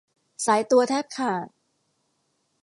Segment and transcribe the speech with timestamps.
[0.45, 1.47] สายตัวแทบขาด